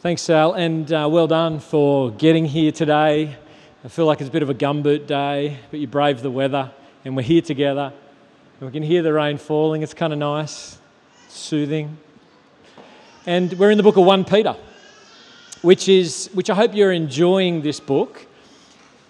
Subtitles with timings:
[0.00, 3.36] Thanks, Sal, and uh, well done for getting here today.
[3.84, 6.70] I feel like it's a bit of a gumboot day, but you braved the weather,
[7.04, 7.92] and we're here together.
[8.60, 9.82] And we can hear the rain falling.
[9.82, 10.78] It's kind of nice,
[11.28, 11.98] soothing.
[13.26, 14.54] And we're in the book of 1 Peter,
[15.62, 18.24] which is which I hope you're enjoying this book.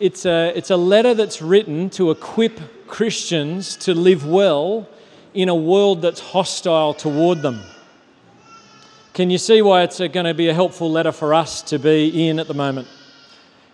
[0.00, 4.88] It's a, it's a letter that's written to equip Christians to live well
[5.34, 7.60] in a world that's hostile toward them.
[9.18, 12.28] Can you see why it's going to be a helpful letter for us to be
[12.28, 12.86] in at the moment?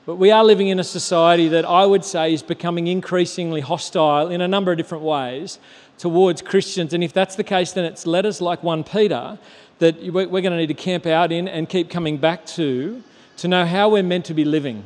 [0.06, 4.30] But we are living in a society that I would say is becoming increasingly hostile
[4.30, 5.58] in a number of different ways
[5.98, 6.94] towards Christians.
[6.94, 9.38] And if that's the case, then it's letters like 1 Peter
[9.80, 13.02] that we're going to need to camp out in and keep coming back to
[13.36, 14.82] to know how we're meant to be living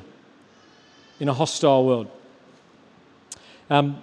[1.20, 2.10] in a hostile world.
[3.70, 4.02] Um,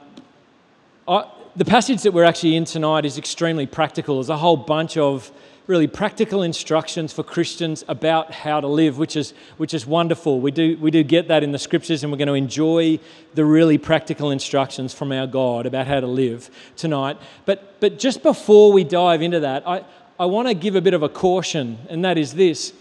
[1.05, 4.15] I, the passage that we're actually in tonight is extremely practical.
[4.15, 5.33] There's a whole bunch of
[5.67, 10.39] really practical instructions for Christians about how to live, which is, which is wonderful.
[10.39, 12.99] We do, we do get that in the scriptures, and we're going to enjoy
[13.33, 17.17] the really practical instructions from our God about how to live tonight.
[17.45, 19.83] But, but just before we dive into that, I,
[20.19, 22.71] I want to give a bit of a caution, and that is this.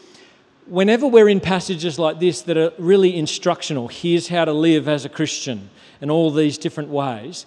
[0.66, 5.04] Whenever we're in passages like this that are really instructional, here's how to live as
[5.04, 5.70] a Christian,
[6.00, 7.46] and all these different ways,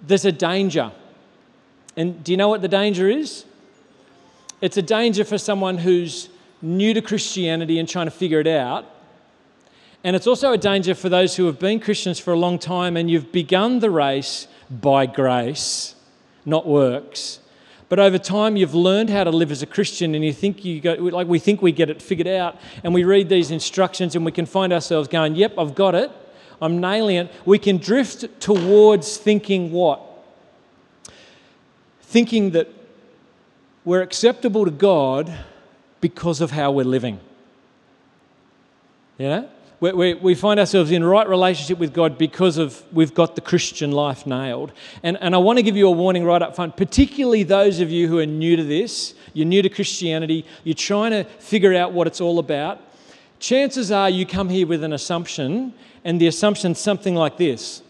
[0.00, 0.92] there's a danger.
[1.96, 3.44] And do you know what the danger is?
[4.60, 6.28] It's a danger for someone who's
[6.62, 8.86] new to Christianity and trying to figure it out.
[10.02, 12.96] And it's also a danger for those who have been Christians for a long time
[12.96, 15.94] and you've begun the race by grace,
[16.44, 17.40] not works.
[17.88, 20.80] But over time, you've learned how to live as a Christian, and you think you
[20.80, 24.24] go, like we think we get it figured out, and we read these instructions, and
[24.24, 26.10] we can find ourselves going, Yep, I've got it.
[26.60, 27.32] I'm nailing it.
[27.44, 30.00] We can drift towards thinking what?
[32.00, 32.68] Thinking that
[33.86, 35.32] we're acceptable to God
[36.00, 37.20] because of how we're living.
[39.16, 39.48] You know?
[39.78, 43.40] We, we, we, find ourselves in right relationship with God because of we've got the
[43.42, 44.72] Christian life nailed.
[45.02, 47.90] And, and I want to give you a warning right up front, particularly those of
[47.90, 51.92] you who are new to this, you're new to Christianity, you're trying to figure out
[51.92, 52.80] what it's all about.
[53.38, 57.82] Chances are you come here with an assumption, and the assumption's something like this.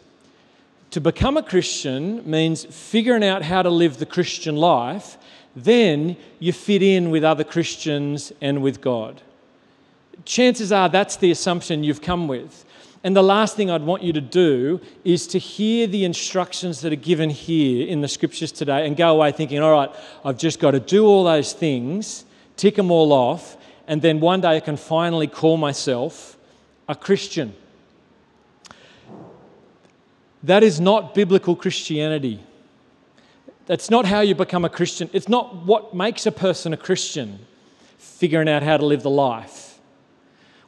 [0.91, 5.17] To become a Christian means figuring out how to live the Christian life
[5.57, 9.23] then you fit in with other Christians and with God.
[10.27, 12.65] Chances are that's the assumption you've come with.
[13.03, 16.93] And the last thing I'd want you to do is to hear the instructions that
[16.93, 19.91] are given here in the scriptures today and go away thinking, all right,
[20.25, 22.25] I've just got to do all those things,
[22.57, 23.57] tick them all off,
[23.87, 26.37] and then one day I can finally call myself
[26.89, 27.55] a Christian.
[30.43, 32.41] That is not biblical Christianity.
[33.67, 35.11] That's not how you become a Christian.
[35.13, 37.41] It's not what makes a person a Christian,
[37.99, 39.79] figuring out how to live the life.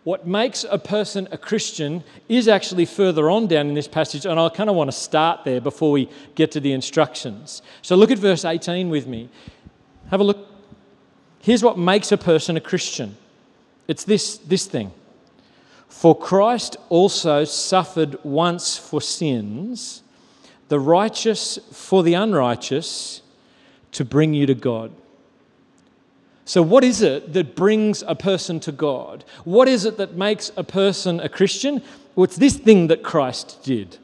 [0.04, 4.40] What makes a person a Christian is actually further on down in this passage, and
[4.40, 7.62] I kind of want to start there before we get to the instructions.
[7.82, 9.28] So look at verse 18 with me.
[10.10, 10.48] Have a look.
[11.40, 13.16] Here's what makes a person a Christian
[13.86, 14.92] it's this, this thing.
[15.88, 20.02] For Christ also suffered once for sins
[20.68, 23.22] the righteous for the unrighteous
[23.92, 24.92] to bring you to God.
[26.44, 29.24] So, what is it that brings a person to God?
[29.44, 31.82] What is it that makes a person a Christian?
[32.14, 33.98] Well, it's this thing that Christ did.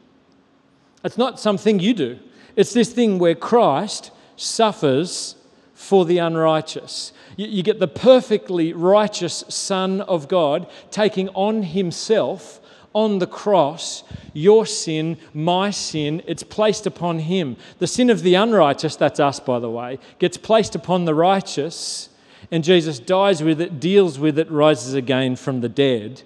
[1.02, 2.18] It's not something you do,
[2.56, 5.36] it's this thing where Christ suffers
[5.74, 7.12] for the unrighteous.
[7.36, 12.60] You, you get the perfectly righteous Son of God taking on himself
[12.94, 17.56] on the cross, your sin, my sin, it's placed upon him.
[17.80, 22.08] The sin of the unrighteous, that's us, by the way, gets placed upon the righteous,
[22.50, 26.22] and Jesus dies with it, deals with it, rises again from the dead,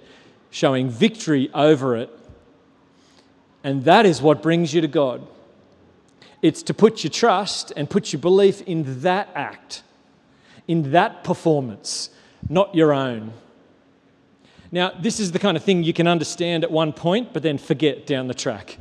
[0.51, 2.11] showing victory over it.
[3.65, 5.27] And that is what brings you to God.
[6.43, 9.83] It's to put your trust and put your belief in that act,
[10.69, 12.11] in that performance,
[12.49, 13.33] not your own.
[14.71, 17.59] Now, this is the kind of thing you can understand at one point, but then
[17.59, 18.79] forget down the track.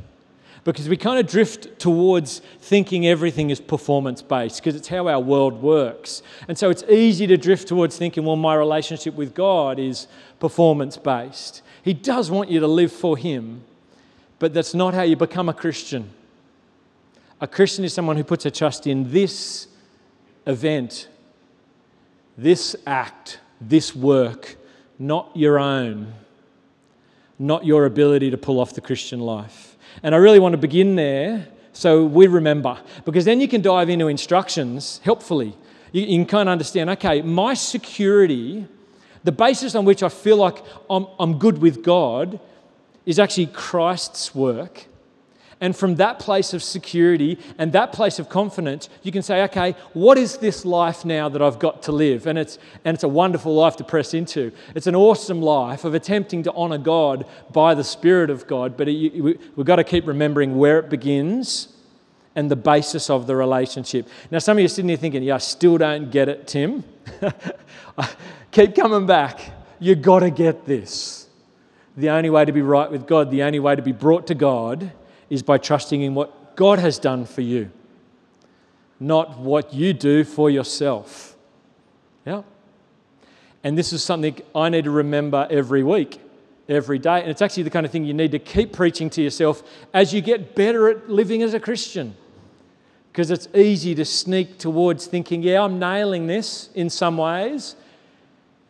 [0.64, 5.20] Because we kind of drift towards thinking everything is performance based, because it's how our
[5.20, 6.22] world works.
[6.46, 10.08] And so it's easy to drift towards thinking, well, my relationship with God is
[10.40, 11.62] performance based.
[11.82, 13.64] He does want you to live for Him,
[14.38, 16.10] but that's not how you become a Christian.
[17.40, 19.68] A Christian is someone who puts a trust in this
[20.46, 21.08] event,
[22.36, 24.57] this act, this work
[24.98, 26.12] not your own,
[27.38, 29.76] not your ability to pull off the Christian life.
[30.02, 31.48] And I really want to begin there
[31.78, 35.56] so we remember, because then you can dive into instructions helpfully.
[35.92, 38.66] You, can kind of understand okay, my security,
[39.22, 40.56] The basis on which I feel like
[40.90, 42.40] I'm, I'm good with God
[43.06, 44.86] is actually Christ's work.
[45.60, 49.74] And from that place of security and that place of confidence, you can say, okay,
[49.92, 52.28] what is this life now that I've got to live?
[52.28, 54.52] And it's, and it's a wonderful life to press into.
[54.76, 58.76] It's an awesome life of attempting to honor God by the Spirit of God.
[58.76, 59.20] But it,
[59.56, 61.74] we've got to keep remembering where it begins
[62.36, 64.08] and the basis of the relationship.
[64.30, 66.84] Now, some of you are sitting here thinking, yeah, I still don't get it, Tim.
[68.52, 69.40] keep coming back.
[69.80, 71.26] You've got to get this.
[71.96, 74.36] The only way to be right with God, the only way to be brought to
[74.36, 74.92] God
[75.30, 77.70] is by trusting in what God has done for you,
[78.98, 81.36] not what you do for yourself.
[82.26, 82.42] Yeah?
[83.62, 86.20] And this is something I need to remember every week,
[86.68, 87.20] every day.
[87.20, 90.12] And it's actually the kind of thing you need to keep preaching to yourself as
[90.12, 92.16] you get better at living as a Christian.
[93.12, 97.74] Because it's easy to sneak towards thinking, yeah, I'm nailing this in some ways.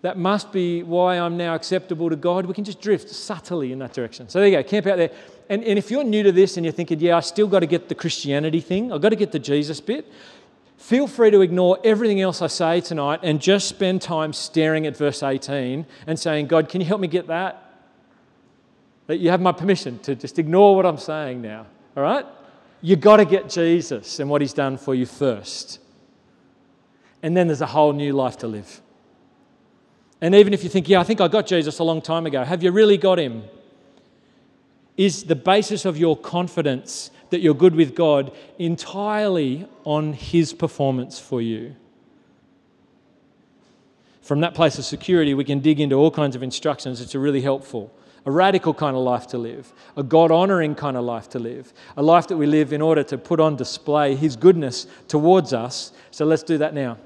[0.03, 2.47] That must be why I'm now acceptable to God.
[2.47, 4.29] We can just drift subtly in that direction.
[4.29, 5.11] So there you go, camp out there
[5.49, 7.67] and, and if you're new to this and you're thinking, yeah, I still got to
[7.67, 10.11] get the Christianity thing, I've got to get the Jesus bit,
[10.77, 14.97] feel free to ignore everything else I say tonight and just spend time staring at
[14.97, 17.65] verse 18 and saying, God, can you help me get that?
[19.07, 21.67] That you have my permission to just ignore what I'm saying now,
[21.97, 22.27] all right?
[22.83, 25.81] You've got to get Jesus and what he's done for you first.
[27.23, 28.81] And then there's a whole new life to live.
[30.21, 32.45] And even if you think, yeah, I think I got Jesus a long time ago,
[32.45, 33.45] have you really got him?
[34.99, 41.19] Is the basis of your confidence that you're good with God entirely on His performance
[41.19, 41.77] for you.
[44.21, 47.21] From that place of security, we can dig into all kinds of instructions which are
[47.21, 47.95] really helpful.
[48.27, 51.73] A radical kind of life to live, a God honoring kind of life to live,
[51.97, 55.93] a life that we live in order to put on display His goodness towards us.
[56.11, 56.99] So let's do that now.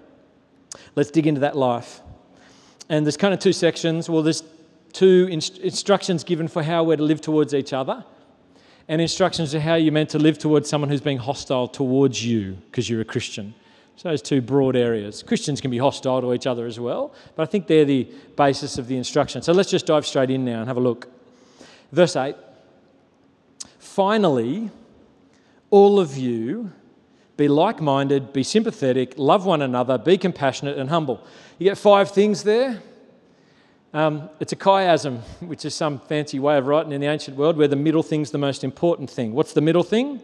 [0.96, 2.00] Let's dig into that life.
[2.88, 4.08] And there's kind of two sections.
[4.08, 4.42] Well, there's
[4.92, 8.04] two inst- instructions given for how we're to live towards each other,
[8.88, 12.58] and instructions to how you're meant to live towards someone who's being hostile towards you
[12.66, 13.54] because you're a Christian.
[13.96, 15.22] So, those two broad areas.
[15.22, 18.78] Christians can be hostile to each other as well, but I think they're the basis
[18.78, 19.42] of the instruction.
[19.42, 21.08] So, let's just dive straight in now and have a look.
[21.92, 22.34] Verse 8
[23.78, 24.70] Finally,
[25.70, 26.72] all of you
[27.36, 31.24] be like minded, be sympathetic, love one another, be compassionate and humble.
[31.58, 32.82] You get five things there.
[33.94, 37.58] Um, it's a chiasm, which is some fancy way of writing in the ancient world
[37.58, 39.34] where the middle thing's the most important thing.
[39.34, 40.20] What's the middle thing?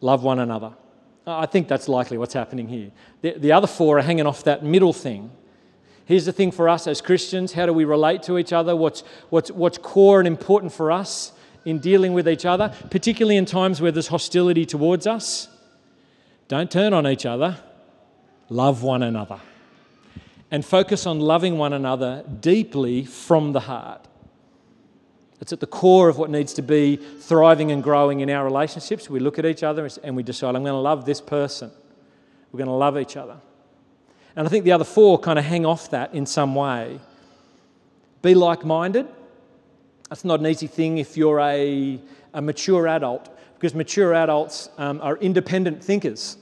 [0.00, 0.72] Love one another.
[1.26, 2.92] I think that's likely what's happening here.
[3.22, 5.30] The, the other four are hanging off that middle thing.
[6.04, 8.76] Here's the thing for us as Christians how do we relate to each other?
[8.76, 9.00] What's,
[9.30, 11.32] what's, what's core and important for us
[11.64, 15.48] in dealing with each other, particularly in times where there's hostility towards us?
[16.46, 17.56] Don't turn on each other,
[18.50, 19.40] love one another
[20.50, 24.06] and focus on loving one another deeply from the heart.
[25.40, 29.10] It's at the core of what needs to be thriving and growing in our relationships.
[29.10, 31.70] We look at each other and we decide, I'm going to love this person.
[32.50, 33.36] We're going to love each other.
[34.36, 37.00] And I think the other four kind of hang off that in some way.
[38.22, 39.06] Be like minded.
[40.08, 42.00] That's not an easy thing if you're a,
[42.32, 46.36] a mature adult, because mature adults um, are independent thinkers.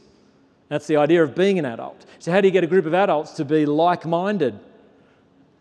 [0.73, 2.07] That's the idea of being an adult.
[2.19, 4.59] So, how do you get a group of adults to be like minded?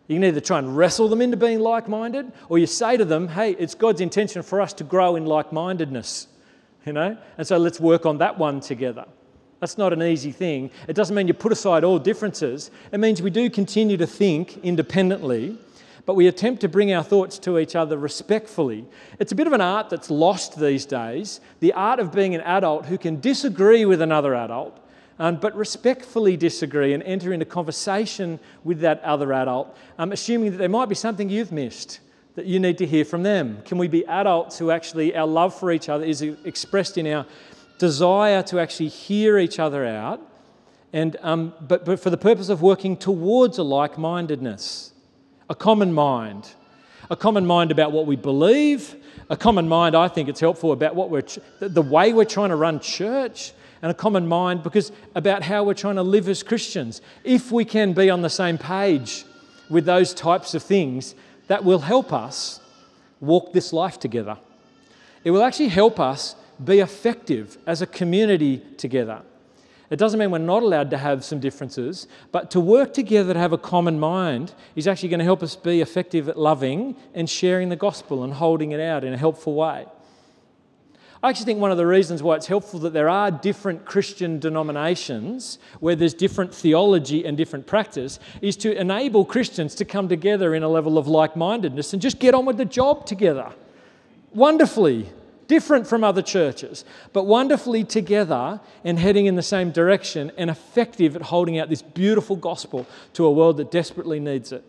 [0.08, 3.04] You can either try and wrestle them into being like minded, or you say to
[3.04, 6.28] them, hey, it's God's intention for us to grow in like mindedness.
[6.86, 7.18] You know?
[7.38, 9.04] And so let's work on that one together.
[9.60, 10.72] That's not an easy thing.
[10.88, 12.72] It doesn't mean you put aside all differences.
[12.94, 15.58] It means we do continue to think independently,
[16.06, 18.86] but we attempt to bring our thoughts to each other respectfully.
[19.20, 22.42] It's a bit of an art that's lost these days the art of being an
[22.42, 24.78] adult who can disagree with another adult
[25.20, 30.58] um, but respectfully disagree and enter into conversation with that other adult, um, assuming that
[30.58, 32.00] there might be something you've missed
[32.36, 33.62] that you need to hear from them.
[33.66, 37.26] Can we be adults who actually, our love for each other is expressed in our
[37.78, 40.22] desire to actually hear each other out,
[40.94, 44.94] and, um, but, but for the purpose of working towards a like mindedness,
[45.50, 46.50] a common mind,
[47.10, 48.96] a common mind about what we believe,
[49.30, 51.24] a common mind, I think it's helpful about what we're,
[51.60, 55.74] the way we're trying to run church, and a common mind because about how we're
[55.74, 57.02] trying to live as Christians.
[57.24, 59.26] If we can be on the same page
[59.70, 61.16] with those types of things,
[61.48, 62.60] that will help us
[63.20, 64.38] walk this life together.
[65.24, 69.22] It will actually help us be effective as a community together.
[69.90, 73.40] It doesn't mean we're not allowed to have some differences, but to work together to
[73.40, 77.30] have a common mind is actually going to help us be effective at loving and
[77.30, 79.86] sharing the gospel and holding it out in a helpful way.
[81.24, 84.40] I actually think one of the reasons why it's helpful that there are different Christian
[84.40, 90.56] denominations where there's different theology and different practice is to enable Christians to come together
[90.56, 93.52] in a level of like mindedness and just get on with the job together.
[94.34, 95.10] Wonderfully
[95.48, 101.16] different from other churches, but wonderfully together and heading in the same direction and effective
[101.16, 104.64] at holding out this beautiful gospel to a world that desperately needs it.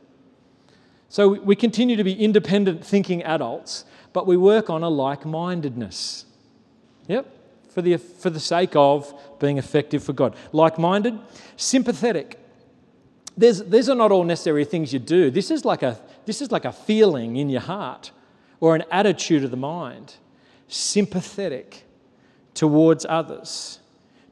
[1.08, 6.26] So we continue to be independent thinking adults, but we work on a like mindedness.
[7.08, 7.26] Yep,
[7.70, 10.36] for the, for the sake of being effective for God.
[10.52, 11.18] Like minded,
[11.56, 12.38] sympathetic.
[13.36, 15.30] There's, these are not all necessary things you do.
[15.30, 18.10] This is, like a, this is like a feeling in your heart
[18.60, 20.14] or an attitude of the mind.
[20.68, 21.84] Sympathetic
[22.54, 23.80] towards others.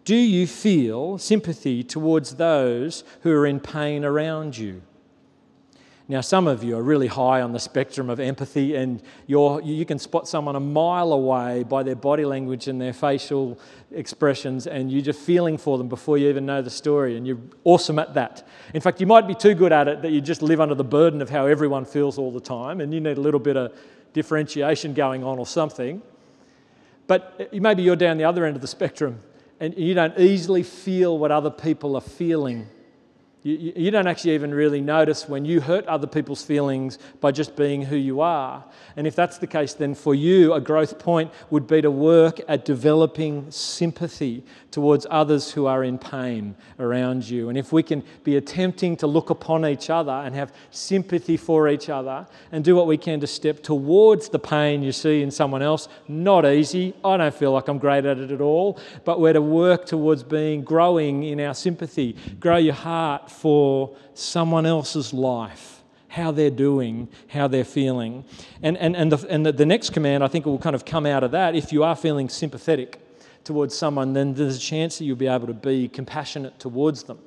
[0.04, 4.82] Do you feel sympathy towards those who are in pain around you?
[6.10, 10.00] Now, some of you are really high on the spectrum of empathy, and you can
[10.00, 13.60] spot someone a mile away by their body language and their facial
[13.92, 17.38] expressions, and you're just feeling for them before you even know the story, and you're
[17.62, 18.44] awesome at that.
[18.74, 20.82] In fact, you might be too good at it that you just live under the
[20.82, 23.72] burden of how everyone feels all the time, and you need a little bit of
[24.12, 26.02] differentiation going on or something.
[27.06, 29.20] But uh, maybe you're down the other end of the spectrum,
[29.60, 32.66] and you don't easily feel what other people are feeling
[33.42, 37.56] you, you, don't actually even really notice when you hurt other people's feelings by just
[37.56, 38.62] being who you are.
[38.96, 42.40] And if that's the case, then for you, a growth point would be to work
[42.48, 47.48] at developing sympathy towards others who are in pain around you.
[47.48, 51.66] And if we can be attempting to look upon each other and have sympathy for
[51.66, 55.30] each other and do what we can to step towards the pain you see in
[55.30, 56.94] someone else, not easy.
[57.02, 60.22] I don't feel like I'm great at it at all, but we're to work towards
[60.22, 62.16] being growing in our sympathy.
[62.38, 68.24] Grow your heart for someone else's life, how they're doing, how they're feeling.
[68.62, 71.06] And, and, and, the, and the, the next command, I think, will kind of come
[71.06, 71.54] out of that.
[71.54, 73.00] If you are feeling sympathetic
[73.44, 77.18] towards someone, then there's a chance that you'll be able to be compassionate towards them,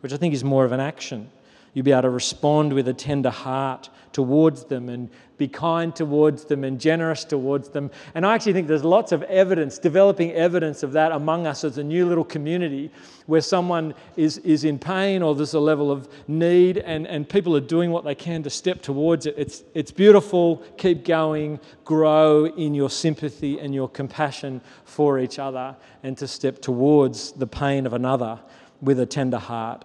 [0.00, 1.30] which I think is more of an action.
[1.74, 6.44] You'll be able to respond with a tender heart towards them and be kind towards
[6.44, 7.90] them and generous towards them.
[8.14, 11.76] And I actually think there's lots of evidence, developing evidence of that among us as
[11.76, 12.92] a new little community
[13.26, 17.56] where someone is, is in pain or there's a level of need and, and people
[17.56, 19.34] are doing what they can to step towards it.
[19.36, 20.58] It's, it's beautiful.
[20.76, 21.58] Keep going.
[21.84, 27.48] Grow in your sympathy and your compassion for each other and to step towards the
[27.48, 28.38] pain of another
[28.80, 29.84] with a tender heart.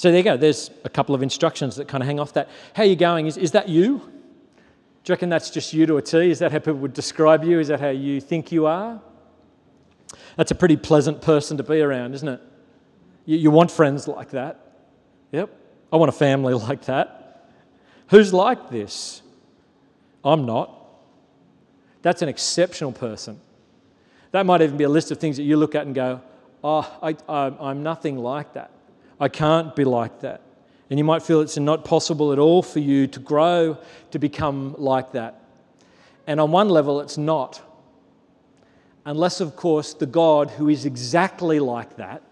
[0.00, 0.38] So there you go.
[0.38, 2.48] There's a couple of instructions that kind of hang off that.
[2.72, 3.26] How are you going?
[3.26, 3.98] Is, is that you?
[3.98, 4.02] Do
[5.04, 6.30] you reckon that's just you to a T?
[6.30, 7.60] Is that how people would describe you?
[7.60, 8.98] Is that how you think you are?
[10.36, 12.40] That's a pretty pleasant person to be around, isn't it?
[13.26, 14.72] You, you want friends like that.
[15.32, 15.50] Yep.
[15.92, 17.50] I want a family like that.
[18.08, 19.20] Who's like this?
[20.24, 20.74] I'm not.
[22.00, 23.38] That's an exceptional person.
[24.30, 26.22] That might even be a list of things that you look at and go,
[26.64, 28.70] oh, I, I, I'm nothing like that.
[29.20, 30.40] I can't be like that.
[30.88, 33.78] And you might feel it's not possible at all for you to grow
[34.10, 35.40] to become like that.
[36.26, 37.60] And on one level, it's not.
[39.04, 42.22] Unless, of course, the God who is exactly like that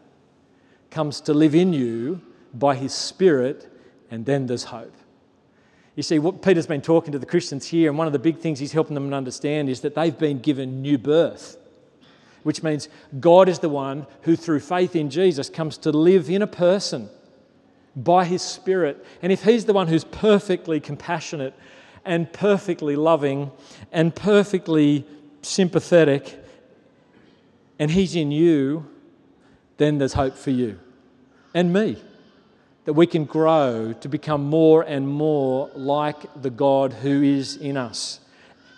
[0.90, 2.20] comes to live in you
[2.54, 3.70] by his Spirit,
[4.10, 4.94] and then there's hope.
[5.94, 8.38] You see, what Peter's been talking to the Christians here, and one of the big
[8.38, 11.58] things he's helping them understand is that they've been given new birth
[12.42, 16.42] which means God is the one who, through faith in Jesus, comes to live in
[16.42, 17.08] a person
[17.96, 19.04] by his Spirit.
[19.22, 21.54] And if he's the one who's perfectly compassionate
[22.04, 23.50] and perfectly loving
[23.92, 25.04] and perfectly
[25.42, 26.38] sympathetic,
[27.78, 28.88] and he's in you,
[29.76, 30.78] then there's hope for you
[31.54, 32.02] and me.
[32.84, 37.76] That we can grow to become more and more like the God who is in
[37.76, 38.20] us.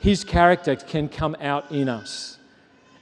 [0.01, 2.39] His character can come out in us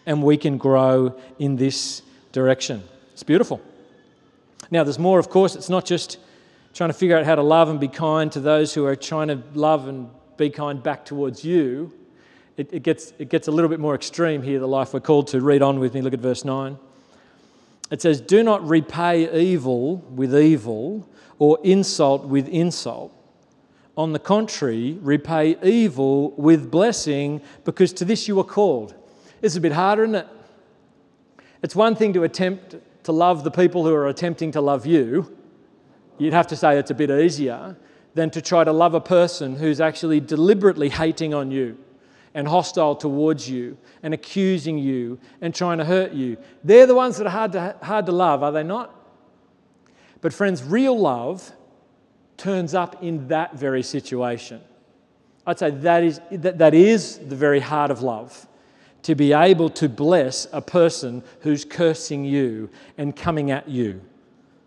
[0.09, 2.00] and we can grow in this
[2.33, 2.83] direction.
[3.12, 3.61] It's beautiful.
[4.71, 5.55] Now, there's more, of course.
[5.55, 6.17] It's not just
[6.73, 9.29] trying to figure out how to love and be kind to those who are trying
[9.29, 11.93] to love and be kind back towards you.
[12.57, 15.27] It, it, gets, it gets a little bit more extreme here, the life we're called
[15.29, 15.43] to.
[15.43, 16.79] Read on with me, look at verse 9.
[17.91, 21.07] It says, Do not repay evil with evil
[21.38, 23.12] or insult with insult.
[23.95, 28.95] On the contrary, repay evil with blessing, because to this you are called.
[29.40, 30.28] It's a bit harder, isn't it?
[31.62, 35.37] It's one thing to attempt to love the people who are attempting to love you.
[36.18, 37.76] You'd have to say it's a bit easier
[38.14, 41.78] than to try to love a person who's actually deliberately hating on you
[42.35, 46.37] and hostile towards you and accusing you and trying to hurt you.
[46.64, 48.95] They're the ones that are hard to, hard to love, are they not?
[50.21, 51.52] But, friends, real love
[52.37, 54.61] turns up in that very situation.
[55.47, 58.47] I'd say that is, that, that is the very heart of love
[59.02, 64.00] to be able to bless a person who's cursing you and coming at you.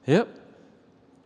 [0.06, 0.28] Yep.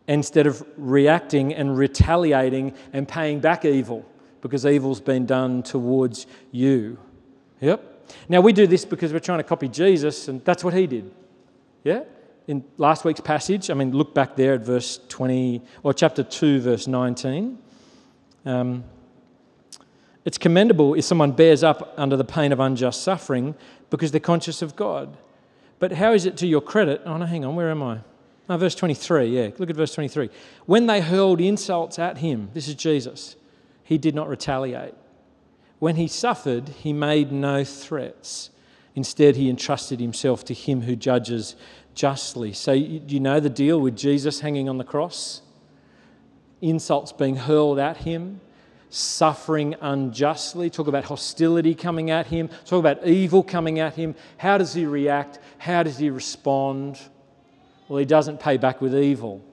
[0.08, 4.04] Instead of reacting and retaliating and paying back evil
[4.40, 6.98] because evil's been done towards you.
[7.60, 8.08] Yep.
[8.28, 11.10] Now we do this because we're trying to copy Jesus, and that's what he did.
[11.82, 12.02] Yeah?
[12.46, 16.60] In last week's passage, I mean, look back there at verse 20, or chapter 2,
[16.60, 17.58] verse 19.
[18.44, 18.84] Um,
[20.26, 23.54] it's commendable if someone bears up under the pain of unjust suffering
[23.90, 25.16] because they're conscious of God.
[25.78, 27.00] But how is it to your credit?
[27.06, 28.00] Oh, no, hang on, where am I?
[28.48, 30.28] Oh, verse 23, yeah, look at verse 23.
[30.66, 33.36] When they hurled insults at him, this is Jesus,
[33.84, 34.94] he did not retaliate.
[35.78, 38.50] When he suffered, he made no threats.
[38.96, 41.54] Instead, he entrusted himself to him who judges
[41.94, 42.52] justly.
[42.52, 45.42] So, you know the deal with Jesus hanging on the cross?
[46.60, 48.40] Insults being hurled at him,
[48.96, 54.14] suffering unjustly, talk about hostility coming at him, talk about evil coming at him.
[54.38, 55.38] How does he react?
[55.58, 56.98] How does he respond?
[57.88, 59.44] Well, he doesn't pay back with evil.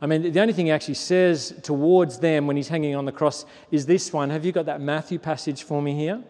[0.00, 3.12] I mean, the only thing he actually says towards them when he's hanging on the
[3.12, 4.28] cross is this one.
[4.28, 6.22] Have you got that Matthew passage for me here?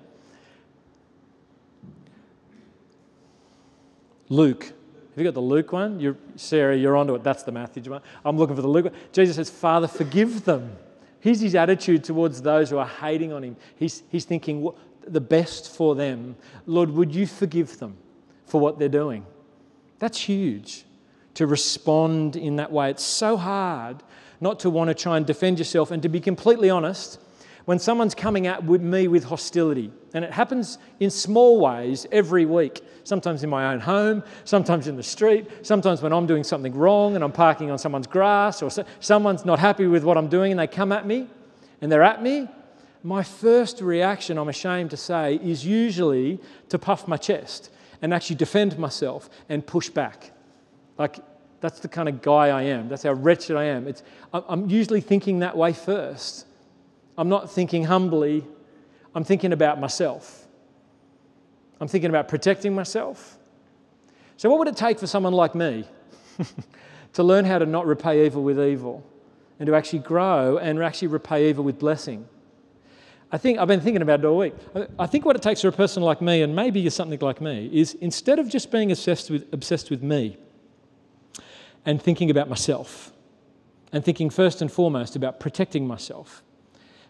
[4.28, 4.64] Luke.
[4.64, 6.00] Have you got the Luke one?
[6.00, 7.23] You're, Sarah, you're onto it.
[7.23, 8.02] That's the Matthew one.
[8.25, 8.94] I'm looking for the Luke one.
[9.12, 10.76] Jesus says, Father, forgive them.
[11.25, 13.57] Here's his attitude towards those who are hating on him.
[13.76, 14.71] He's, he's thinking
[15.07, 16.37] the best for them.
[16.66, 17.97] Lord, would you forgive them
[18.45, 19.25] for what they're doing?
[20.00, 20.85] That's huge
[21.33, 22.90] to respond in that way.
[22.90, 24.02] It's so hard
[24.43, 25.90] not to want to try and defend yourself.
[25.90, 27.19] And to be completely honest,
[27.64, 32.83] when someone's coming at me with hostility, and it happens in small ways every week,
[33.04, 37.14] sometimes in my own home, sometimes in the street, sometimes when I'm doing something wrong
[37.14, 40.61] and I'm parking on someone's grass, or someone's not happy with what I'm doing and
[40.61, 41.26] they come at me
[41.80, 42.49] and they're at me,
[43.02, 46.40] my first reaction, I'm ashamed to say, is usually
[46.71, 50.33] to puff my chest and actually defend myself and push back.
[50.97, 51.18] Like,
[51.61, 52.88] that's the kind of guy I am.
[52.88, 53.87] That's how wretched I am.
[53.88, 54.02] It's,
[54.33, 56.47] I'm usually thinking that way first.
[57.16, 58.44] I'm not thinking humbly,
[59.15, 60.47] I'm thinking about myself.
[61.80, 63.38] I'm thinking about protecting myself.
[64.36, 65.86] So, what would it take for someone like me
[67.12, 69.04] to learn how to not repay evil with evil
[69.58, 72.26] and to actually grow and actually repay evil with blessing?
[73.30, 74.54] I think I've been thinking about it all week.
[74.99, 77.41] I think what it takes for a person like me, and maybe you're something like
[77.41, 80.36] me, is instead of just being obsessed with, obsessed with me
[81.84, 83.12] and thinking about myself
[83.93, 86.43] and thinking first and foremost about protecting myself,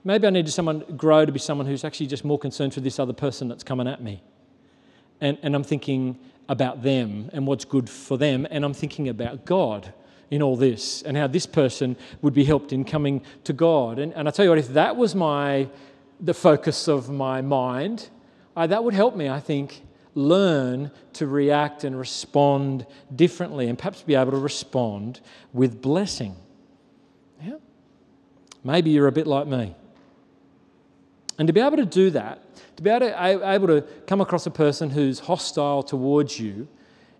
[0.04, 2.80] maybe I need to someone grow to be someone who's actually just more concerned for
[2.80, 4.22] this other person that's coming at me.
[5.20, 9.44] And, and I'm thinking about them and what's good for them, and I'm thinking about
[9.44, 9.92] God
[10.30, 13.98] in all this and how this person would be helped in coming to God.
[13.98, 15.68] And, and I tell you what, if that was my
[16.20, 18.08] the focus of my mind,
[18.56, 19.82] I, that would help me, I think,
[20.14, 25.20] learn to react and respond differently and perhaps be able to respond
[25.52, 26.36] with blessing.
[27.42, 27.56] Yeah?
[28.62, 29.74] Maybe you're a bit like me.
[31.38, 32.40] And to be able to do that,
[32.76, 36.68] to be able to, able to come across a person who's hostile towards you,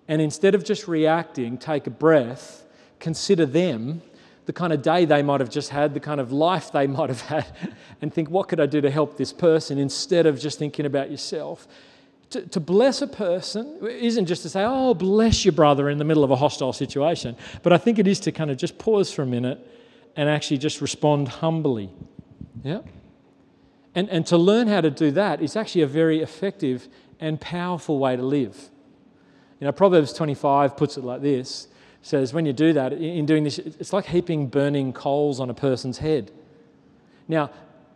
[0.09, 2.65] and instead of just reacting, take a breath,
[3.01, 4.03] consider them,
[4.47, 7.09] the kind of day they might have just had, the kind of life they might
[7.09, 7.47] have had,
[8.03, 11.11] and think, what could I do to help this person instead of just thinking about
[11.11, 11.67] yourself.
[12.31, 16.05] To, to bless a person isn't just to say, oh, bless your brother in the
[16.05, 19.13] middle of a hostile situation, but I think it is to kind of just pause
[19.13, 19.65] for a minute
[20.17, 21.91] and actually just respond humbly.
[22.63, 22.81] Yeah?
[23.95, 26.89] And, and to learn how to do that is actually a very effective
[27.21, 28.71] and powerful way to live.
[29.61, 31.69] You know, Proverbs 25 puts it like this
[32.05, 35.55] says, when you do that, in doing this, it's like heaping burning coals on a
[35.55, 36.31] person's head.
[37.29, 37.51] Now,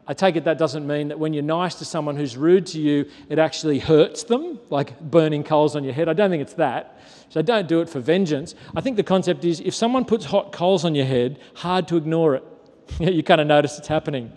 [0.06, 2.80] I take it that doesn't mean that when you're nice to someone who's rude to
[2.80, 6.08] you, it actually hurts them, like burning coals on your head.
[6.08, 6.98] I don't think it's that.
[7.28, 8.54] So don't do it for vengeance.
[8.74, 11.98] I think the concept is if someone puts hot coals on your head, hard to
[11.98, 12.44] ignore it.
[13.00, 14.32] you kind of notice it's happening.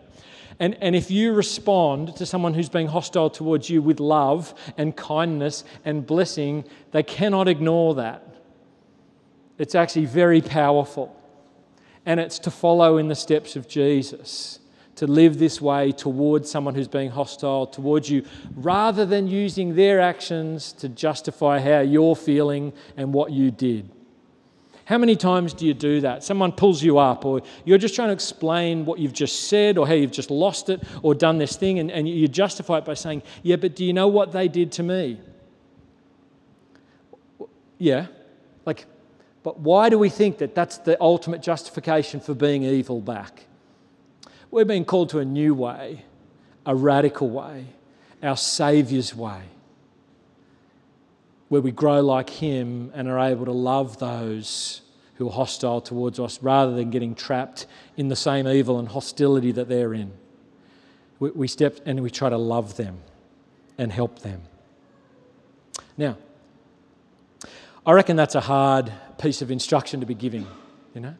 [0.59, 4.95] And, and if you respond to someone who's being hostile towards you with love and
[4.95, 8.27] kindness and blessing, they cannot ignore that.
[9.57, 11.15] It's actually very powerful.
[12.05, 14.59] And it's to follow in the steps of Jesus,
[14.95, 20.01] to live this way towards someone who's being hostile towards you, rather than using their
[20.01, 23.89] actions to justify how you're feeling and what you did.
[24.91, 26.21] How many times do you do that?
[26.21, 29.87] Someone pulls you up, or you're just trying to explain what you've just said, or
[29.87, 32.93] how you've just lost it, or done this thing, and, and you justify it by
[32.93, 35.21] saying, Yeah, but do you know what they did to me?
[37.77, 38.07] Yeah.
[38.65, 38.85] Like,
[39.43, 43.45] but why do we think that that's the ultimate justification for being evil back?
[44.51, 46.03] We're being called to a new way,
[46.65, 47.67] a radical way,
[48.21, 49.43] our Saviour's way.
[51.47, 54.80] where we grow like Him and are able to love those
[55.21, 59.51] who are hostile towards us rather than getting trapped in the same evil and hostility
[59.51, 60.11] that they're in.
[61.19, 62.97] We, we step and we try to love them
[63.77, 64.41] and help them.
[65.95, 66.17] Now,
[67.85, 70.47] I reckon that's a hard piece of instruction to be giving,
[70.95, 71.13] you know?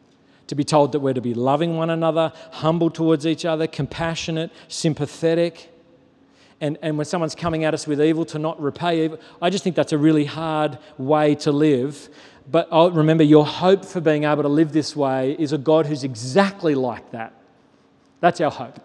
[0.48, 4.50] To be told that we're to be loving one another, humble towards each other, compassionate,
[4.66, 5.72] sympathetic.
[6.60, 9.20] And, and when someone's coming at us with evil, to not repay evil.
[9.40, 12.08] I just think that's a really hard way to live.
[12.50, 15.86] But I'll remember, your hope for being able to live this way is a God
[15.86, 17.32] who's exactly like that.
[18.20, 18.80] That's our hope.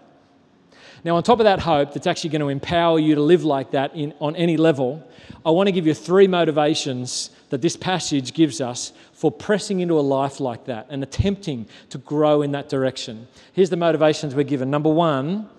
[1.04, 3.72] Now, on top of that hope that's actually going to empower you to live like
[3.72, 5.08] that in, on any level,
[5.46, 10.00] I want to give you three motivations that this passage gives us for pressing into
[10.00, 13.28] a life like that and attempting to grow in that direction.
[13.54, 14.70] Here's the motivations we're given.
[14.70, 15.50] Number one,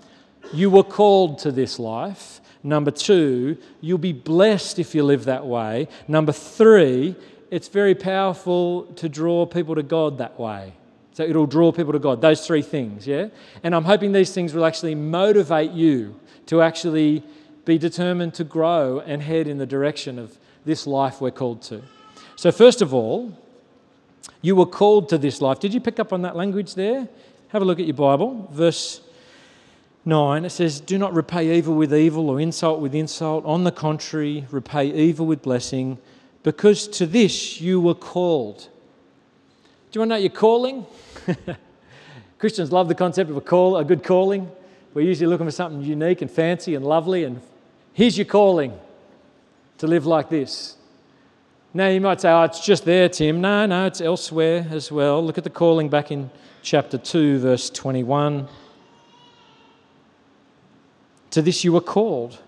[0.53, 2.41] you were called to this life.
[2.63, 5.89] Number two, you'll be blessed if you live that way.
[6.09, 7.17] Number three,
[7.51, 10.73] it's very powerful to draw people to God that way.
[11.13, 12.21] So it'll draw people to God.
[12.21, 13.29] Those three things, yeah?
[13.63, 17.25] And I'm hoping these things will actually motivate you to actually
[17.65, 21.83] be determined to grow and head in the direction of this life we're called to.
[22.37, 23.37] So, first of all,
[24.43, 25.59] you were called to this life.
[25.59, 27.09] Did you pick up on that language there?
[27.49, 28.49] Have a look at your Bible.
[28.53, 29.01] Verse
[30.05, 33.45] 9, it says, Do not repay evil with evil or insult with insult.
[33.45, 35.99] On the contrary, repay evil with blessing,
[36.49, 38.57] because to this you were called.
[38.57, 38.65] Do
[39.93, 40.87] you want to know your calling?
[42.39, 44.51] Christians love the concept of a call, a good calling.
[44.95, 47.43] We're usually looking for something unique and fancy and lovely, and
[47.93, 48.73] here's your calling
[49.77, 50.79] to live like this.
[51.75, 53.43] Now you might say, oh, it's just there, Tim.
[53.43, 55.23] No, no, it's elsewhere as well.
[55.23, 56.31] Look at the calling back in
[56.63, 58.49] chapter 2, verse 21.
[61.33, 62.39] To this you were called,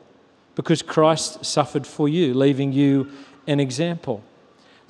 [0.54, 3.12] because Christ suffered for you, leaving you
[3.50, 4.22] an example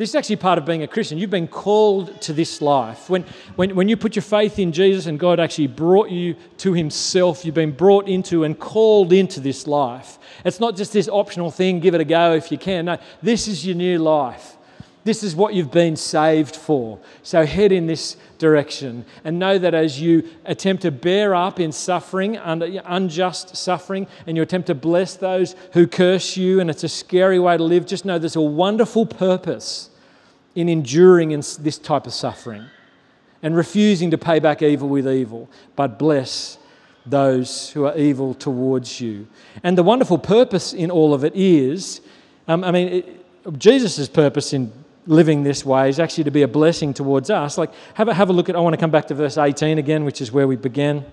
[0.00, 1.18] this is actually part of being a Christian.
[1.18, 3.10] You've been called to this life.
[3.10, 3.22] When,
[3.56, 7.44] when, when you put your faith in Jesus and God actually brought you to Himself,
[7.44, 10.18] you've been brought into and called into this life.
[10.42, 12.86] It's not just this optional thing, give it a go if you can.
[12.86, 14.56] No, this is your new life.
[15.02, 16.98] This is what you've been saved for.
[17.22, 21.72] So head in this direction and know that as you attempt to bear up in
[21.72, 26.88] suffering, unjust suffering, and you attempt to bless those who curse you, and it's a
[26.88, 29.88] scary way to live, just know there's a wonderful purpose
[30.54, 32.66] in enduring in this type of suffering
[33.42, 36.58] and refusing to pay back evil with evil, but bless
[37.06, 39.26] those who are evil towards you.
[39.62, 42.02] And the wonderful purpose in all of it is
[42.50, 43.04] um, I mean,
[43.58, 44.72] Jesus' purpose in
[45.10, 47.58] living this way is actually to be a blessing towards us.
[47.58, 49.76] Like, have a, have a look at, I want to come back to verse 18
[49.76, 51.04] again, which is where we began.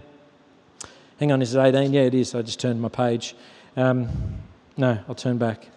[1.20, 1.92] Hang on, is it 18?
[1.92, 2.36] Yeah, it is.
[2.36, 3.36] I just turned my page.
[3.76, 4.08] Um,
[4.78, 5.68] no, I'll turn back.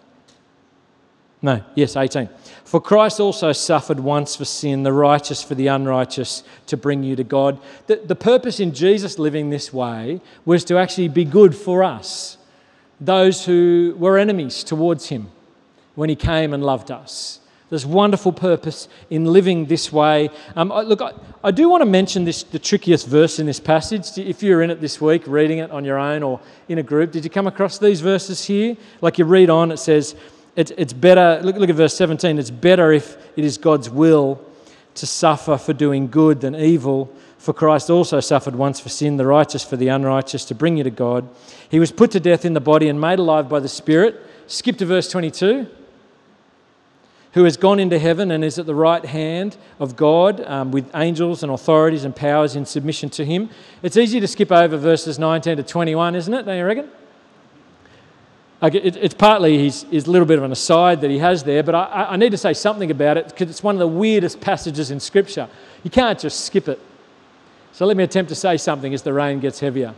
[1.41, 2.29] No, yes, 18.
[2.63, 7.15] For Christ also suffered once for sin, the righteous for the unrighteous, to bring you
[7.15, 7.59] to God.
[7.87, 12.37] The, the purpose in Jesus living this way was to actually be good for us,
[12.99, 15.31] those who were enemies towards Him
[15.95, 17.39] when He came and loved us.
[17.71, 20.29] There's wonderful purpose in living this way.
[20.57, 23.61] Um, I, look, I, I, do want to mention this, the trickiest verse in this
[23.61, 24.17] passage.
[24.17, 27.13] If you're in it this week, reading it on your own or in a group,
[27.13, 28.75] did you come across these verses here?
[28.99, 30.17] Like you read on, it says,
[30.57, 34.43] it, it's better, look, look at verse 17, it's better if it is God's will
[34.95, 37.09] to suffer for doing good than evil.
[37.37, 40.83] For Christ also suffered once for sin, the righteous for the unrighteous, to bring you
[40.83, 41.25] to God.
[41.69, 44.21] He was put to death in the body and made alive by the Spirit.
[44.47, 45.67] Skip to verse 22
[47.33, 50.89] who has gone into heaven and is at the right hand of God um, with
[50.95, 53.49] angels and authorities and powers in submission to him.
[53.81, 56.43] It's easy to skip over verses 19 to 21, isn't it?
[56.43, 56.89] Don't you reckon?
[58.61, 61.73] It, it's partly his, his little bit of an aside that he has there, but
[61.73, 64.91] I, I need to say something about it because it's one of the weirdest passages
[64.91, 65.49] in Scripture.
[65.83, 66.79] You can't just skip it.
[67.71, 69.95] So let me attempt to say something as the rain gets heavier.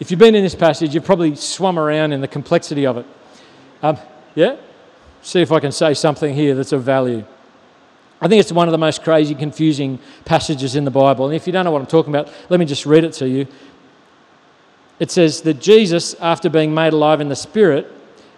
[0.00, 3.06] If you've been in this passage, you've probably swum around in the complexity of it.
[3.82, 3.96] Um,
[4.34, 4.56] yeah?
[5.22, 7.24] See if I can say something here that's of value.
[8.20, 11.26] I think it's one of the most crazy, confusing passages in the Bible.
[11.26, 13.28] And if you don't know what I'm talking about, let me just read it to
[13.28, 13.46] you.
[14.98, 17.90] It says that Jesus, after being made alive in the Spirit,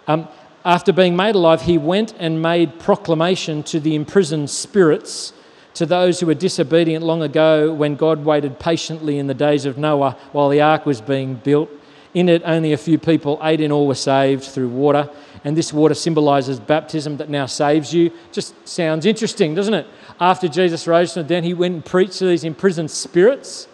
[0.07, 0.29] um,
[0.63, 5.33] after being made alive, he went and made proclamation to the imprisoned spirits,
[5.73, 9.77] to those who were disobedient long ago when God waited patiently in the days of
[9.77, 11.69] Noah while the ark was being built.
[12.13, 15.09] In it, only a few people, eight in all, were saved through water
[15.43, 18.11] and this water symbolizes baptism that now saves you.
[18.31, 19.87] Just sounds interesting, doesn't it?
[20.19, 23.67] After Jesus rose from the dead, he went and preached to these imprisoned spirits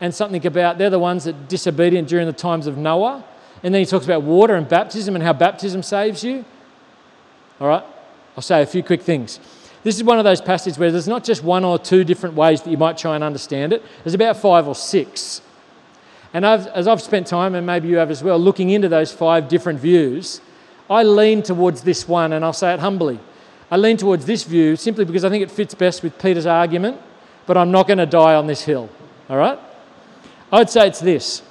[0.00, 3.24] and something about they're the ones that disobedient during the times of Noah.
[3.62, 6.44] And then he talks about water and baptism and how baptism saves you.
[7.60, 7.84] All right?
[8.36, 9.40] I'll say a few quick things.
[9.82, 12.62] This is one of those passages where there's not just one or two different ways
[12.62, 15.40] that you might try and understand it, there's about five or six.
[16.32, 19.12] And I've, as I've spent time, and maybe you have as well, looking into those
[19.12, 20.40] five different views,
[20.90, 23.20] I lean towards this one, and I'll say it humbly.
[23.70, 26.98] I lean towards this view simply because I think it fits best with Peter's argument,
[27.46, 28.88] but I'm not going to die on this hill.
[29.28, 29.58] All right?
[30.50, 31.42] I'd say it's this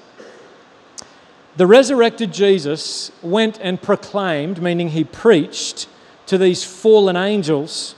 [1.58, 5.88] the resurrected Jesus went and proclaimed, meaning he preached,
[6.28, 7.96] to these fallen angels.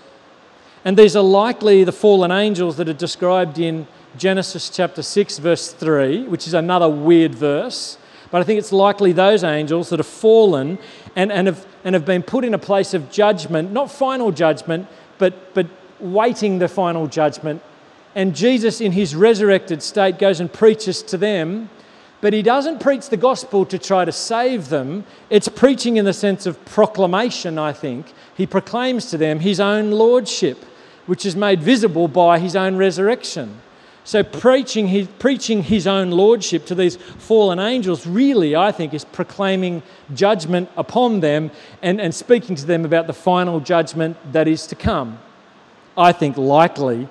[0.85, 3.85] And these are likely the fallen angels that are described in
[4.17, 7.97] Genesis chapter 6, verse 3, which is another weird verse.
[8.31, 10.77] But I think it's likely those angels that have fallen
[11.15, 14.87] and, and, have, and have been put in a place of judgment, not final judgment,
[15.17, 15.67] but, but
[15.99, 17.61] waiting the final judgment.
[18.15, 21.69] And Jesus, in his resurrected state, goes and preaches to them
[22.21, 25.05] but he doesn't preach the gospel to try to save them.
[25.29, 28.11] It's preaching in the sense of proclamation, I think.
[28.35, 30.63] He proclaims to them his own lordship,
[31.05, 33.61] which is made visible by his own resurrection.
[34.09, 39.05] So, preaching his, preaching his own lordship to these fallen angels really, I think, is
[39.05, 39.83] proclaiming
[40.15, 41.51] judgment upon them
[41.83, 45.19] and, and speaking to them about the final judgment that is to come.
[45.95, 47.07] I think likely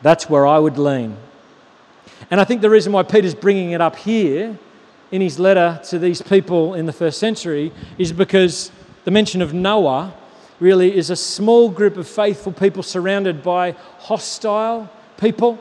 [0.00, 1.18] that's where I would lean.
[2.30, 4.58] And I think the reason why Peter's bringing it up here
[5.10, 8.72] in his letter to these people in the first century is because
[9.04, 10.14] the mention of Noah
[10.60, 15.58] really is a small group of faithful people surrounded by hostile people.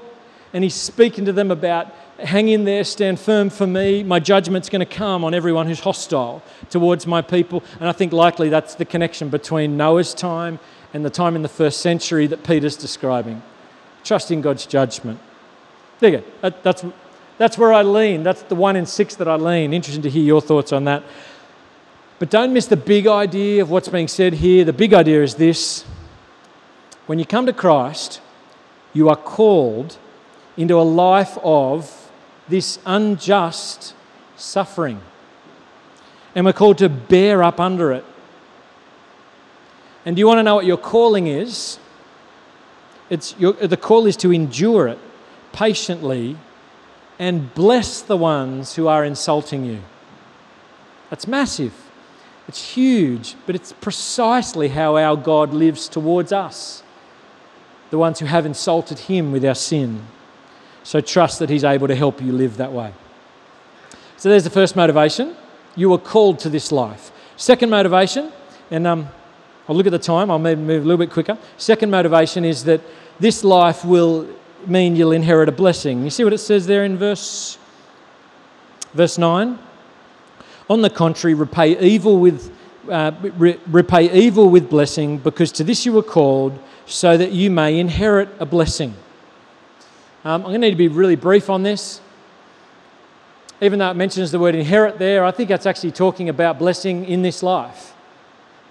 [0.54, 4.04] And he's speaking to them about hang in there, stand firm for me.
[4.04, 7.64] My judgment's going to come on everyone who's hostile towards my people.
[7.80, 10.60] And I think likely that's the connection between Noah's time
[10.94, 13.42] and the time in the first century that Peter's describing.
[14.04, 15.20] Trusting God's judgment.
[16.00, 16.24] There you go.
[16.42, 16.86] That, that's,
[17.38, 18.24] that's where I lean.
[18.24, 19.74] That's the one in six that I lean.
[19.74, 21.04] Interesting to hear your thoughts on that.
[22.20, 24.66] But don't miss the big idea of what's being said here.
[24.66, 25.84] The big idea is this
[27.06, 28.22] when you come to Christ,
[28.94, 29.98] you are called
[30.58, 32.12] into a life of
[32.50, 33.94] this unjust
[34.36, 35.00] suffering.
[36.36, 38.04] And we're called to bear up under it.
[40.06, 41.80] And do you want to know what your calling is?
[43.10, 45.00] It's your, the call is to endure it
[45.54, 46.38] patiently
[47.20, 49.82] and bless the ones who are insulting you.
[51.10, 51.74] That's massive.
[52.48, 56.84] It's huge, but it's precisely how our God lives towards us,
[57.90, 60.06] the ones who have insulted Him with our sin.
[60.88, 62.94] So trust that He's able to help you live that way.
[64.16, 65.36] So there's the first motivation.
[65.76, 67.12] You are called to this life.
[67.36, 68.32] Second motivation,
[68.72, 69.10] and um,
[69.68, 71.38] I'll look at the time, I'll move, move a little bit quicker.
[71.58, 72.80] Second motivation is that
[73.20, 74.30] this life will
[74.66, 76.06] mean you'll inherit a blessing.
[76.06, 77.58] You see what it says there in verse,
[78.94, 79.60] verse 9?
[80.70, 82.50] On the contrary, repay evil with,
[82.90, 87.52] uh, re- repay evil with blessing, because to this you were called, so that you
[87.52, 88.96] may inherit a blessing.
[90.28, 92.02] Um, I'm going to need to be really brief on this.
[93.62, 97.06] Even though it mentions the word inherit there, I think that's actually talking about blessing
[97.06, 97.94] in this life.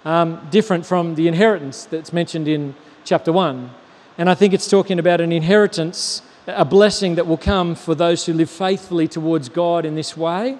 [0.05, 3.71] Um, different from the inheritance that's mentioned in chapter 1.
[4.19, 8.27] And I think it's talking about an inheritance, a blessing that will come for those
[8.27, 10.59] who live faithfully towards God in this way.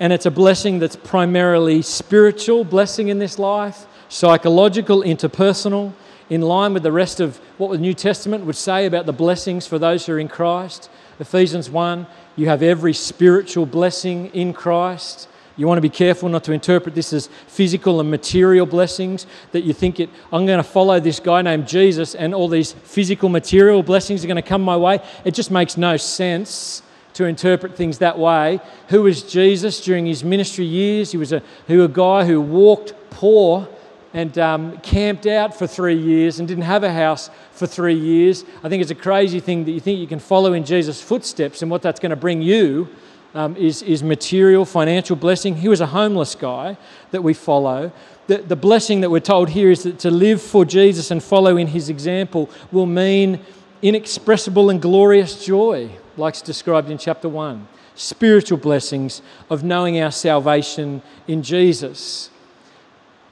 [0.00, 5.92] And it's a blessing that's primarily spiritual blessing in this life, psychological, interpersonal,
[6.30, 9.66] in line with the rest of what the New Testament would say about the blessings
[9.66, 10.88] for those who are in Christ.
[11.20, 12.06] Ephesians 1,
[12.36, 15.28] you have every spiritual blessing in Christ.
[15.56, 19.62] You want to be careful not to interpret this as physical and material blessings, that
[19.62, 23.28] you think it, I'm going to follow this guy named Jesus and all these physical,
[23.28, 25.00] material blessings are going to come my way.
[25.24, 26.82] It just makes no sense
[27.12, 28.60] to interpret things that way.
[28.88, 31.12] Who was Jesus during his ministry years?
[31.12, 33.68] He was a, was a guy who walked poor
[34.14, 38.44] and um, camped out for three years and didn't have a house for three years.
[38.62, 41.62] I think it's a crazy thing that you think you can follow in Jesus' footsteps
[41.62, 42.88] and what that's going to bring you
[43.34, 45.56] um, is, is material, financial blessing.
[45.56, 46.76] He was a homeless guy
[47.10, 47.90] that we follow.
[48.28, 51.56] The, the blessing that we're told here is that to live for Jesus and follow
[51.56, 53.40] in his example will mean
[53.82, 57.66] inexpressible and glorious joy, like it's described in chapter 1.
[57.96, 62.30] Spiritual blessings of knowing our salvation in Jesus.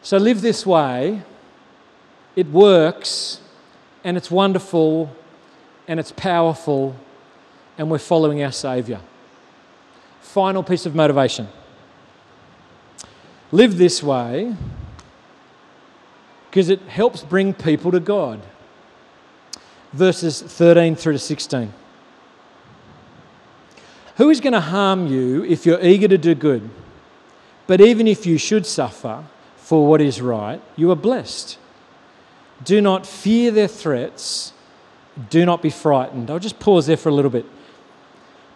[0.02, 1.22] So live this way.
[2.34, 3.40] It works,
[4.04, 5.14] and it's wonderful,
[5.86, 6.96] and it's powerful,
[7.76, 9.00] and we're following our Saviour
[10.32, 11.46] final piece of motivation.
[13.50, 14.56] Live this way
[16.48, 18.40] because it helps bring people to God.
[19.92, 21.70] Verses 13 through to 16.
[24.16, 26.70] Who is going to harm you if you're eager to do good?
[27.66, 29.24] But even if you should suffer,
[29.62, 31.56] for what is right, you are blessed.
[32.64, 34.52] Do not fear their threats.
[35.30, 36.30] Do not be frightened.
[36.30, 37.46] I'll just pause there for a little bit.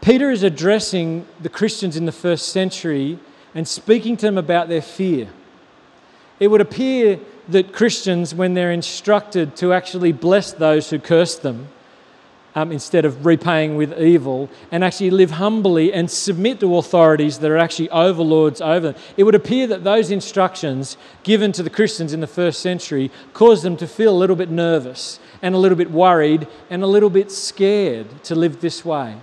[0.01, 3.19] Peter is addressing the Christians in the first century
[3.55, 5.29] and speaking to them about their fear.
[6.41, 11.69] It would appear that Christians, when they're instructed to actually bless those who curse them,
[12.57, 17.51] um, instead of repaying with evil, and actually live humbly and submit to authorities that
[17.51, 19.03] are actually overlords over them.
[19.19, 23.63] It would appear that those instructions given to the Christians in the first century caused
[23.63, 27.11] them to feel a little bit nervous and a little bit worried and a little
[27.11, 29.19] bit scared to live this way.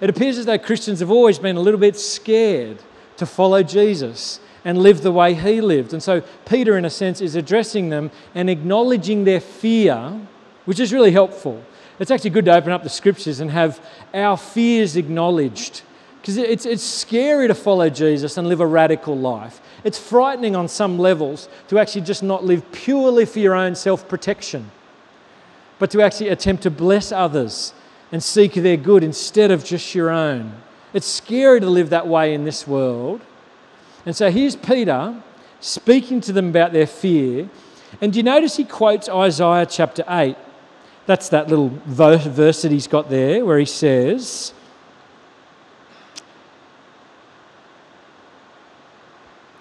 [0.00, 2.78] It appears as though Christians have always been a little bit scared
[3.16, 5.92] to follow Jesus and live the way he lived.
[5.92, 10.20] And so Peter, in a sense, is addressing them and acknowledging their fear,
[10.66, 11.64] which is really helpful
[12.00, 13.78] it's actually good to open up the scriptures and have
[14.14, 15.82] our fears acknowledged.
[16.20, 19.60] Because it's, it's scary to follow Jesus and live a radical life.
[19.84, 24.08] It's frightening on some levels to actually just not live purely for your own self
[24.08, 24.70] protection,
[25.78, 27.74] but to actually attempt to bless others
[28.12, 30.54] and seek their good instead of just your own.
[30.92, 33.20] It's scary to live that way in this world.
[34.04, 35.22] And so here's Peter
[35.60, 37.48] speaking to them about their fear.
[38.00, 40.36] And do you notice he quotes Isaiah chapter 8?
[41.10, 44.54] That's that little verse that he's got there where he says,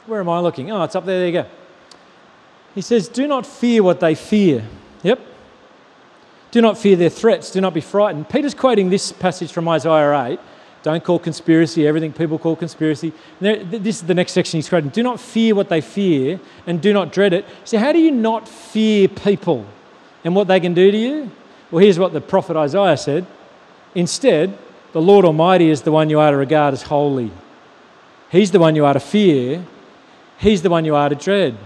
[0.05, 0.69] Where am I looking?
[0.69, 1.17] Oh, it's up there.
[1.17, 1.45] There you go.
[2.75, 4.63] He says, Do not fear what they fear.
[5.01, 5.19] Yep.
[6.51, 7.49] Do not fear their threats.
[7.49, 8.29] Do not be frightened.
[8.29, 10.39] Peter's quoting this passage from Isaiah 8.
[10.83, 13.11] Don't call conspiracy everything people call conspiracy.
[13.39, 14.91] This is the next section he's quoting.
[14.91, 17.43] Do not fear what they fear and do not dread it.
[17.63, 19.65] So, how do you not fear people
[20.23, 21.31] and what they can do to you?
[21.71, 23.25] Well, here's what the prophet Isaiah said
[23.95, 24.57] Instead,
[24.91, 27.31] the Lord Almighty is the one you are to regard as holy.
[28.31, 29.65] He's the one you are to fear.
[30.37, 31.57] He's the one you are to dread.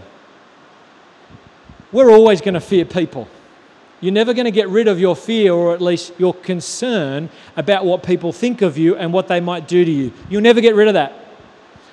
[1.92, 3.28] We're always going to fear people.
[4.02, 7.86] You're never going to get rid of your fear or at least your concern about
[7.86, 10.12] what people think of you and what they might do to you.
[10.30, 11.14] You'll never get rid of that.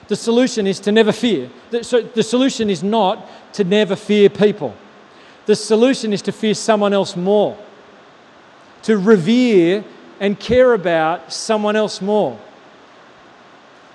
[0.09, 1.51] The solution is to never fear.
[1.83, 4.75] So the solution is not to never fear people.
[5.47, 7.57] The solution is to fear someone else more
[8.83, 9.85] to revere
[10.19, 12.39] and care about someone else more.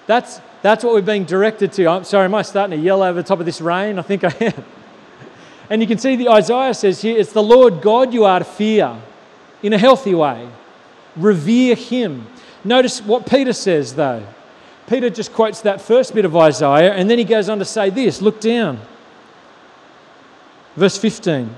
[0.08, 1.88] That's, that's what we're being directed to.
[1.88, 3.98] I'm sorry, am I starting to yell over the top of this rain?
[4.00, 4.66] I think I am.
[5.68, 8.46] And you can see the Isaiah says here, it's the Lord God you are to
[8.46, 8.96] fear
[9.64, 10.48] in a healthy way.
[11.16, 12.28] Revere him.
[12.64, 14.24] Notice what Peter says though.
[14.86, 17.90] Peter just quotes that first bit of Isaiah and then he goes on to say
[17.90, 18.22] this.
[18.22, 18.80] Look down.
[20.76, 21.50] Verse 15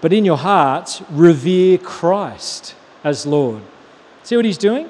[0.00, 3.62] but in your hearts, revere Christ as Lord.
[4.22, 4.88] See what he's doing?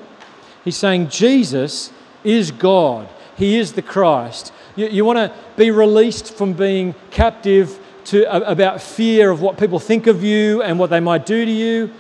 [0.64, 1.92] He's saying Jesus
[2.23, 4.53] is God, He is the Christ.
[4.77, 9.79] You, you want to be released from being captive to, about fear of what people
[9.79, 11.92] think of you and what they might do to you.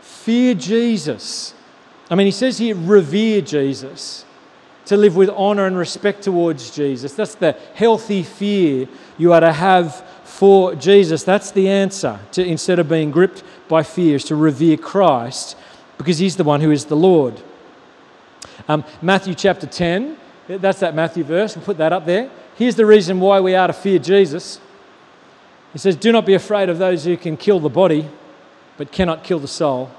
[0.00, 1.54] Fear Jesus.
[2.10, 4.24] I mean, he says here, revere Jesus,
[4.86, 7.14] to live with honor and respect towards Jesus.
[7.14, 8.86] That's the healthy fear
[9.18, 10.06] you are to have
[10.44, 15.56] for Jesus, that's the answer to instead of being gripped by fears, to revere Christ
[15.96, 17.40] because he's the one who is the Lord.
[18.68, 22.30] Um, Matthew chapter 10, that's that Matthew verse, we'll put that up there.
[22.56, 24.60] Here's the reason why we are to fear Jesus.
[25.72, 28.06] He says, Do not be afraid of those who can kill the body,
[28.76, 29.90] but cannot kill the soul.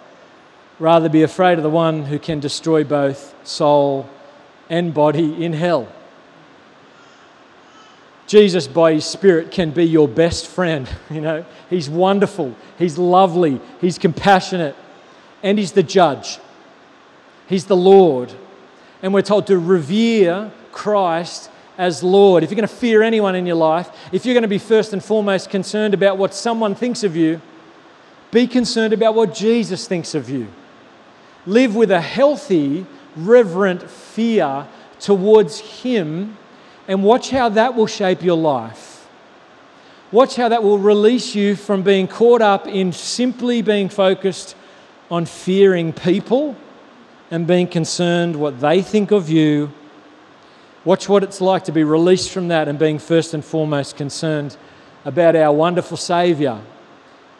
[0.78, 4.08] Rather, be afraid of the one who can destroy both soul
[4.70, 5.88] and body in hell.
[8.28, 10.90] Jesus, by His Spirit, can be your best friend.
[11.10, 14.76] You know, He's wonderful, He's lovely, He's compassionate,
[15.44, 16.40] and He's the judge.
[17.48, 18.34] He's the Lord.
[19.02, 22.44] And we're told to revere Christ as Lord.
[22.44, 24.94] If you're going to fear anyone in your life, if you're going to be first
[24.94, 27.42] and foremost concerned about what someone thinks of you,
[28.32, 30.48] be concerned about what Jesus thinks of you.
[31.46, 32.86] Live with a healthy,
[33.16, 34.68] reverent fear
[35.00, 36.38] towards Him
[36.88, 39.08] and watch how that will shape your life.
[40.12, 44.55] Watch how that will release you from being caught up in simply being focused
[45.10, 46.55] on fearing people
[47.32, 49.72] and being concerned what they think of you.
[50.84, 54.55] Watch what it's like to be released from that and being first and foremost concerned
[55.03, 56.62] about our wonderful Saviour,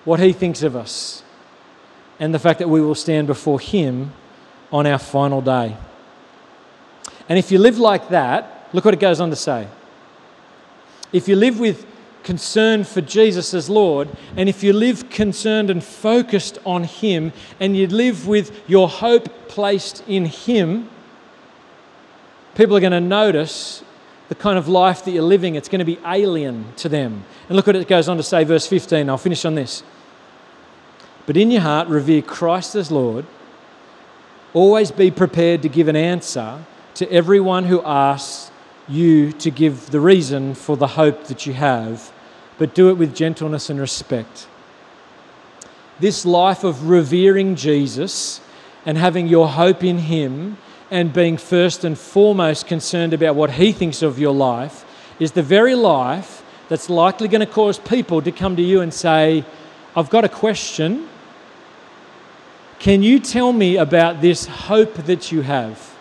[0.04, 1.24] what He thinks of us,
[2.20, 4.12] and the fact that we will stand before Him
[4.72, 5.78] on our final day.
[7.30, 9.70] And if you live like that, Look what it goes on to say.
[11.14, 11.86] If you live with
[12.24, 17.78] concern for Jesus as Lord, and if you live concerned and focused on Him, and
[17.78, 20.90] you live with your hope placed in Him,
[22.56, 23.82] people are going to notice
[24.28, 27.24] the kind of life that you're living, it's going to be alien to them.
[27.48, 29.10] And look what it goes on to say, verse 15.
[29.10, 29.84] I'll finish on this.
[31.26, 33.26] But in your heart, revere Christ as Lord.
[34.54, 36.66] Always be prepared to give an answer
[36.96, 38.45] to everyone who asks
[38.88, 42.12] you to give the reason for the hope that you have,
[42.58, 44.48] but do it with gentleness and respect.
[46.00, 48.42] This life of revering Jesus
[48.86, 50.58] and having your hope in Him
[50.92, 54.86] and being first and foremost concerned about what He thinks of your life
[55.20, 58.94] is the very life that's likely going to cause people to come to you and
[58.94, 59.46] say,
[59.96, 61.08] I've got a question.
[62.80, 65.95] Can you tell me about this hope that you have?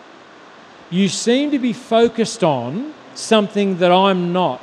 [0.94, 4.62] You seem to be focused on something that I'm not.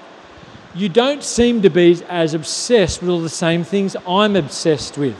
[0.73, 5.17] You don't seem to be as obsessed with all the same things I'm obsessed with.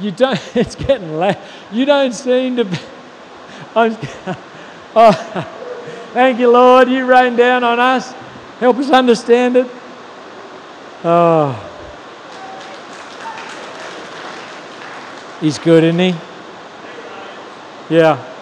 [0.00, 1.36] You don't, it's getting late.
[1.70, 2.76] You don't seem to be.
[3.76, 3.96] I'm,
[4.96, 5.12] oh,
[6.12, 6.88] thank you, Lord.
[6.88, 8.10] You rain down on us.
[8.58, 9.68] Help us understand it.
[11.04, 11.70] Oh.
[15.40, 16.18] He's good, isn't he?
[17.88, 18.33] Yeah.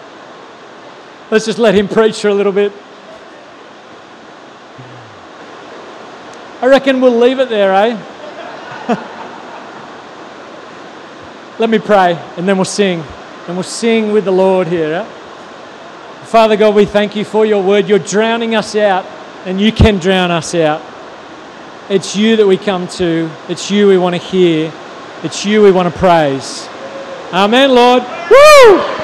[1.33, 2.71] Let's just let him preach for a little bit.
[6.61, 7.97] I reckon we'll leave it there, eh?
[11.57, 13.03] let me pray and then we'll sing.
[13.47, 14.93] And we'll sing with the Lord here.
[14.93, 15.03] Eh?
[16.25, 17.89] Father God, we thank you for your word.
[17.89, 19.03] You're drowning us out,
[19.47, 20.83] and you can drown us out.
[21.89, 24.71] It's you that we come to, it's you we want to hear,
[25.23, 26.69] it's you we want to praise.
[27.33, 28.03] Amen, Lord.
[28.29, 29.02] Woo!